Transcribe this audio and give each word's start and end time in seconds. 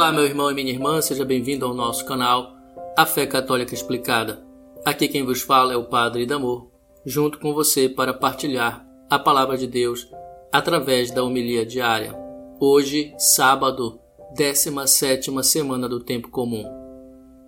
Olá, 0.00 0.10
meu 0.12 0.24
irmão 0.24 0.50
e 0.50 0.54
minha 0.54 0.72
irmã, 0.72 0.98
seja 1.02 1.26
bem-vindo 1.26 1.66
ao 1.66 1.74
nosso 1.74 2.06
canal 2.06 2.54
A 2.96 3.04
Fé 3.04 3.26
Católica 3.26 3.74
Explicada. 3.74 4.42
Aqui 4.82 5.06
quem 5.06 5.26
vos 5.26 5.42
fala 5.42 5.74
é 5.74 5.76
o 5.76 5.90
Padre 5.90 6.24
Damor, 6.24 6.68
junto 7.04 7.38
com 7.38 7.52
você 7.52 7.86
para 7.86 8.14
partilhar 8.14 8.82
a 9.10 9.18
palavra 9.18 9.58
de 9.58 9.66
Deus 9.66 10.10
através 10.50 11.10
da 11.10 11.22
homilia 11.22 11.66
diária. 11.66 12.18
Hoje, 12.58 13.12
sábado, 13.18 14.00
17 14.34 15.30
semana 15.44 15.86
do 15.86 16.00
tempo 16.00 16.30
comum. 16.30 16.64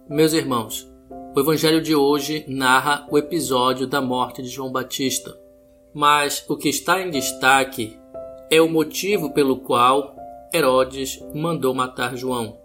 Meus 0.07 0.34
irmãos, 0.34 0.87
o 1.34 1.41
evangelho 1.41 1.81
de 1.81 1.95
hoje 1.95 2.45
narra 2.47 3.07
o 3.11 3.17
episódio 3.17 3.87
da 3.87 4.03
morte 4.03 4.43
de 4.43 4.48
João 4.48 4.71
Batista. 4.71 5.34
Mas 5.95 6.45
o 6.51 6.59
que 6.59 6.69
está 6.69 7.01
em 7.01 7.11
destaque 7.11 7.98
é 8.51 8.61
o 8.61 8.69
motivo 8.69 9.33
pelo 9.33 9.57
qual 9.57 10.22
Herodes 10.55 11.19
mandou 11.34 11.74
matar 11.74 12.15
João. 12.15 12.59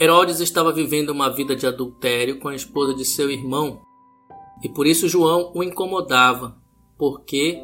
Herodes 0.00 0.40
estava 0.40 0.72
vivendo 0.72 1.10
uma 1.10 1.30
vida 1.30 1.54
de 1.54 1.66
adultério 1.66 2.40
com 2.40 2.48
a 2.48 2.54
esposa 2.54 2.92
de 2.92 3.04
seu 3.04 3.30
irmão, 3.30 3.80
e 4.62 4.68
por 4.68 4.86
isso 4.86 5.08
João 5.08 5.52
o 5.54 5.62
incomodava. 5.62 6.56
Por 6.98 7.24
quê? 7.24 7.62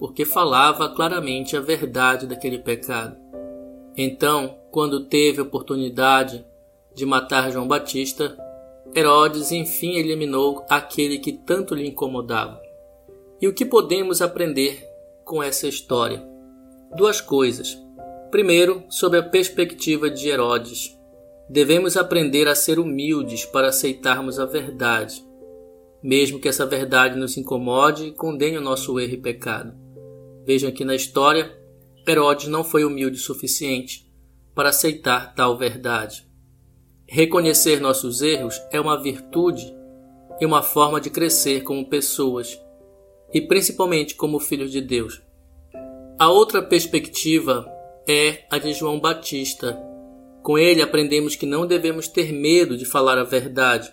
Porque 0.00 0.24
falava 0.24 0.88
claramente 0.88 1.56
a 1.56 1.60
verdade 1.60 2.26
daquele 2.26 2.58
pecado. 2.58 3.16
Então, 3.96 4.58
quando 4.72 5.06
teve 5.06 5.40
oportunidade 5.40 6.44
de 6.94 7.06
matar 7.06 7.52
João 7.52 7.68
Batista, 7.68 8.36
Herodes 8.94 9.52
enfim 9.52 9.96
eliminou 9.96 10.64
aquele 10.68 11.18
que 11.18 11.32
tanto 11.32 11.74
lhe 11.74 11.86
incomodava. 11.86 12.60
E 13.40 13.46
o 13.46 13.54
que 13.54 13.64
podemos 13.64 14.20
aprender 14.20 14.84
com 15.24 15.40
essa 15.40 15.68
história? 15.68 16.26
Duas 16.96 17.20
coisas. 17.20 17.78
Primeiro, 18.30 18.84
sob 18.90 19.16
a 19.16 19.22
perspectiva 19.22 20.10
de 20.10 20.28
Herodes, 20.28 20.94
devemos 21.48 21.96
aprender 21.96 22.46
a 22.46 22.54
ser 22.54 22.78
humildes 22.78 23.46
para 23.46 23.68
aceitarmos 23.68 24.38
a 24.38 24.44
verdade, 24.44 25.24
mesmo 26.02 26.38
que 26.38 26.46
essa 26.46 26.66
verdade 26.66 27.18
nos 27.18 27.38
incomode 27.38 28.08
e 28.08 28.12
condene 28.12 28.58
o 28.58 28.62
nosso 28.62 29.00
erro 29.00 29.14
e 29.14 29.16
pecado. 29.16 29.74
Vejam 30.44 30.70
que 30.70 30.84
na 30.84 30.94
história, 30.94 31.58
Herodes 32.06 32.48
não 32.48 32.62
foi 32.62 32.84
humilde 32.84 33.16
o 33.16 33.22
suficiente 33.22 34.06
para 34.54 34.68
aceitar 34.68 35.34
tal 35.34 35.56
verdade. 35.56 36.28
Reconhecer 37.06 37.80
nossos 37.80 38.20
erros 38.20 38.60
é 38.70 38.78
uma 38.78 39.02
virtude 39.02 39.74
e 40.38 40.44
uma 40.44 40.62
forma 40.62 41.00
de 41.00 41.08
crescer 41.08 41.62
como 41.62 41.88
pessoas 41.88 42.60
e 43.32 43.40
principalmente 43.40 44.14
como 44.14 44.38
filhos 44.38 44.70
de 44.70 44.82
Deus. 44.82 45.22
A 46.18 46.28
outra 46.28 46.62
perspectiva 46.62 47.77
é 48.08 48.46
a 48.50 48.56
de 48.56 48.72
João 48.72 48.98
Batista. 48.98 49.78
Com 50.42 50.56
ele 50.56 50.80
aprendemos 50.80 51.36
que 51.36 51.44
não 51.44 51.66
devemos 51.66 52.08
ter 52.08 52.32
medo 52.32 52.74
de 52.74 52.86
falar 52.86 53.18
a 53.18 53.24
verdade, 53.24 53.92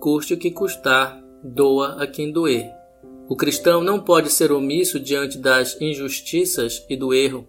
custe 0.00 0.32
o 0.32 0.38
que 0.38 0.50
custar, 0.50 1.22
doa 1.44 2.02
a 2.02 2.06
quem 2.06 2.32
doer. 2.32 2.72
O 3.28 3.36
cristão 3.36 3.84
não 3.84 4.00
pode 4.00 4.30
ser 4.30 4.50
omisso 4.52 4.98
diante 4.98 5.36
das 5.36 5.78
injustiças 5.80 6.84
e 6.88 6.96
do 6.96 7.12
erro. 7.12 7.46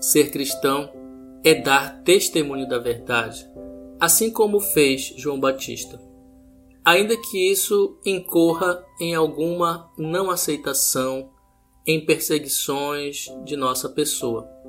Ser 0.00 0.30
cristão 0.30 0.92
é 1.42 1.54
dar 1.54 2.02
testemunho 2.02 2.68
da 2.68 2.78
verdade, 2.78 3.44
assim 3.98 4.30
como 4.30 4.60
fez 4.60 5.12
João 5.16 5.40
Batista. 5.40 6.00
Ainda 6.84 7.16
que 7.16 7.50
isso 7.50 7.98
incorra 8.06 8.84
em 9.00 9.14
alguma 9.14 9.90
não 9.98 10.30
aceitação, 10.30 11.30
em 11.84 12.04
perseguições 12.04 13.26
de 13.44 13.56
nossa 13.56 13.88
pessoa. 13.88 14.61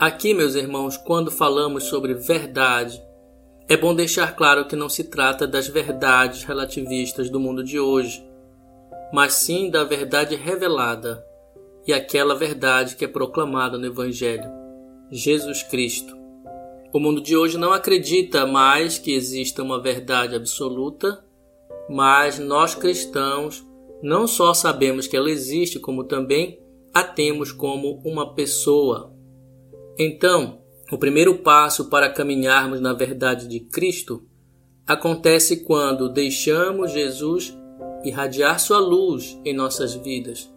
Aqui, 0.00 0.32
meus 0.32 0.54
irmãos, 0.54 0.96
quando 0.96 1.30
falamos 1.30 1.84
sobre 1.84 2.14
verdade, 2.14 2.98
é 3.68 3.76
bom 3.76 3.94
deixar 3.94 4.34
claro 4.34 4.66
que 4.66 4.74
não 4.74 4.88
se 4.88 5.04
trata 5.04 5.46
das 5.46 5.68
verdades 5.68 6.42
relativistas 6.42 7.28
do 7.28 7.38
mundo 7.38 7.62
de 7.62 7.78
hoje, 7.78 8.26
mas 9.12 9.34
sim 9.34 9.68
da 9.68 9.84
verdade 9.84 10.34
revelada 10.36 11.22
e 11.86 11.92
aquela 11.92 12.34
verdade 12.34 12.96
que 12.96 13.04
é 13.04 13.08
proclamada 13.08 13.76
no 13.76 13.84
Evangelho, 13.84 14.50
Jesus 15.10 15.62
Cristo. 15.64 16.16
O 16.94 16.98
mundo 16.98 17.20
de 17.20 17.36
hoje 17.36 17.58
não 17.58 17.70
acredita 17.70 18.46
mais 18.46 18.96
que 18.96 19.12
exista 19.12 19.62
uma 19.62 19.82
verdade 19.82 20.34
absoluta, 20.34 21.22
mas 21.90 22.38
nós 22.38 22.74
cristãos 22.74 23.62
não 24.02 24.26
só 24.26 24.54
sabemos 24.54 25.06
que 25.06 25.14
ela 25.14 25.30
existe, 25.30 25.78
como 25.78 26.04
também 26.04 26.58
a 26.94 27.04
temos 27.04 27.52
como 27.52 28.00
uma 28.02 28.34
pessoa, 28.34 29.19
então, 30.02 30.62
o 30.90 30.96
primeiro 30.96 31.36
passo 31.40 31.90
para 31.90 32.08
caminharmos 32.08 32.80
na 32.80 32.94
verdade 32.94 33.46
de 33.46 33.60
Cristo 33.60 34.26
acontece 34.86 35.58
quando 35.58 36.08
deixamos 36.08 36.92
Jesus 36.92 37.54
irradiar 38.02 38.58
sua 38.58 38.78
luz 38.78 39.38
em 39.44 39.52
nossas 39.52 39.92
vidas 39.92 40.50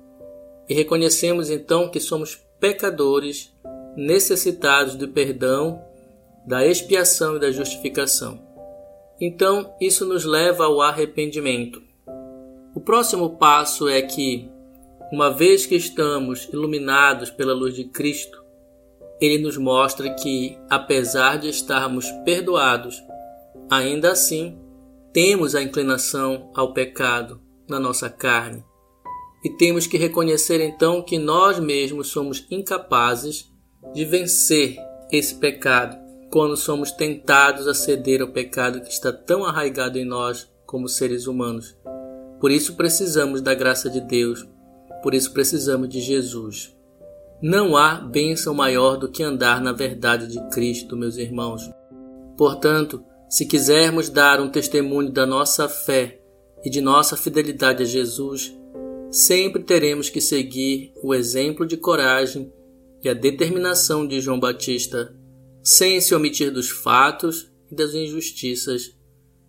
e 0.70 0.74
reconhecemos 0.74 1.50
então 1.50 1.90
que 1.90 2.00
somos 2.00 2.40
pecadores 2.58 3.54
necessitados 3.98 4.96
do 4.96 5.10
perdão, 5.10 5.84
da 6.48 6.66
expiação 6.66 7.36
e 7.36 7.40
da 7.40 7.52
justificação. 7.52 8.40
Então, 9.20 9.76
isso 9.82 10.06
nos 10.06 10.24
leva 10.24 10.64
ao 10.64 10.80
arrependimento. 10.80 11.82
O 12.74 12.80
próximo 12.80 13.38
passo 13.38 13.90
é 13.90 14.02
que, 14.02 14.50
uma 15.12 15.30
vez 15.30 15.66
que 15.66 15.76
estamos 15.76 16.46
iluminados 16.46 17.30
pela 17.30 17.54
luz 17.54 17.76
de 17.76 17.84
Cristo, 17.84 18.43
ele 19.24 19.38
nos 19.42 19.56
mostra 19.56 20.14
que, 20.16 20.58
apesar 20.70 21.38
de 21.38 21.48
estarmos 21.48 22.12
perdoados, 22.26 23.02
ainda 23.70 24.12
assim 24.12 24.60
temos 25.14 25.56
a 25.56 25.64
inclinação 25.64 26.52
ao 26.54 26.74
pecado 26.74 27.40
na 27.70 27.80
nossa 27.80 28.10
carne. 28.10 28.66
E 29.42 29.50
temos 29.50 29.88
que 29.88 29.98
reconhecer 29.98 30.60
então 30.60 31.02
que 31.02 31.18
nós 31.18 31.58
mesmos 31.58 32.10
somos 32.10 32.46
incapazes 32.52 33.50
de 33.94 34.04
vencer 34.04 34.76
esse 35.10 35.36
pecado 35.36 35.98
quando 36.30 36.58
somos 36.58 36.92
tentados 36.92 37.66
a 37.66 37.74
ceder 37.74 38.22
ao 38.22 38.28
pecado 38.28 38.82
que 38.82 38.90
está 38.90 39.14
tão 39.14 39.46
arraigado 39.46 39.98
em 39.98 40.04
nós 40.04 40.52
como 40.66 40.90
seres 40.90 41.28
humanos. 41.28 41.78
Por 42.42 42.52
isso 42.52 42.76
precisamos 42.76 43.42
da 43.42 43.54
graça 43.54 43.90
de 43.90 44.02
Deus, 44.02 44.46
por 45.02 45.14
isso 45.14 45.32
precisamos 45.32 45.88
de 45.88 46.02
Jesus. 46.02 46.76
Não 47.44 47.76
há 47.76 47.96
bênção 47.96 48.54
maior 48.54 48.96
do 48.96 49.12
que 49.12 49.22
andar 49.22 49.60
na 49.60 49.74
verdade 49.74 50.28
de 50.28 50.40
Cristo, 50.48 50.96
meus 50.96 51.18
irmãos. 51.18 51.70
Portanto, 52.38 53.04
se 53.30 53.46
quisermos 53.46 54.08
dar 54.08 54.40
um 54.40 54.50
testemunho 54.50 55.12
da 55.12 55.26
nossa 55.26 55.68
fé 55.68 56.22
e 56.64 56.70
de 56.70 56.80
nossa 56.80 57.18
fidelidade 57.18 57.84
a 57.84 57.86
Jesus, 57.86 58.58
sempre 59.12 59.62
teremos 59.62 60.10
que 60.10 60.22
seguir 60.22 60.94
o 61.04 61.14
exemplo 61.14 61.66
de 61.68 61.76
coragem 61.76 62.50
e 63.04 63.10
a 63.10 63.14
determinação 63.14 64.08
de 64.08 64.22
João 64.22 64.40
Batista, 64.40 65.14
sem 65.62 66.00
se 66.00 66.16
omitir 66.16 66.50
dos 66.50 66.70
fatos 66.70 67.52
e 67.70 67.76
das 67.76 67.94
injustiças, 67.94 68.98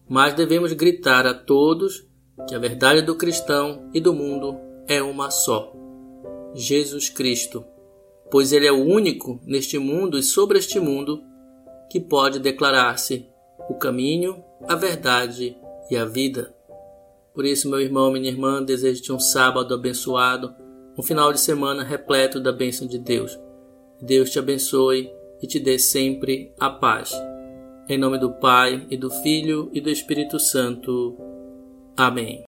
mas 0.08 0.34
devemos 0.34 0.72
gritar 0.72 1.28
a 1.28 1.32
todos 1.32 2.04
que 2.48 2.56
a 2.56 2.58
verdade 2.58 3.02
do 3.02 3.14
cristão 3.14 3.88
e 3.94 4.00
do 4.00 4.12
mundo 4.12 4.58
é 4.88 5.00
uma 5.00 5.30
só: 5.30 5.72
Jesus 6.56 7.08
Cristo 7.08 7.64
pois 8.30 8.52
ele 8.52 8.66
é 8.66 8.72
o 8.72 8.84
único 8.84 9.40
neste 9.44 9.78
mundo 9.78 10.18
e 10.18 10.22
sobre 10.22 10.58
este 10.58 10.80
mundo 10.80 11.22
que 11.90 12.00
pode 12.00 12.38
declarar-se 12.38 13.28
o 13.68 13.74
caminho, 13.74 14.42
a 14.66 14.74
verdade 14.74 15.56
e 15.90 15.96
a 15.96 16.04
vida. 16.04 16.54
Por 17.34 17.44
isso, 17.44 17.68
meu 17.68 17.80
irmão, 17.80 18.12
minha 18.12 18.28
irmã, 18.28 18.62
desejo-te 18.62 19.12
um 19.12 19.18
sábado 19.18 19.74
abençoado, 19.74 20.54
um 20.96 21.02
final 21.02 21.32
de 21.32 21.40
semana 21.40 21.82
repleto 21.82 22.40
da 22.40 22.52
bênção 22.52 22.86
de 22.86 22.98
Deus. 22.98 23.38
Deus 24.00 24.30
te 24.30 24.38
abençoe 24.38 25.10
e 25.42 25.46
te 25.46 25.58
dê 25.58 25.78
sempre 25.78 26.52
a 26.58 26.70
paz. 26.70 27.12
Em 27.88 27.98
nome 27.98 28.18
do 28.18 28.32
Pai, 28.32 28.86
e 28.90 28.96
do 28.96 29.10
Filho, 29.10 29.70
e 29.72 29.80
do 29.80 29.90
Espírito 29.90 30.38
Santo. 30.38 31.16
Amém. 31.96 32.44